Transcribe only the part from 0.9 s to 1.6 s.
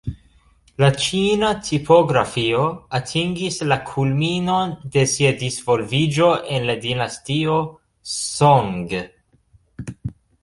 ĉina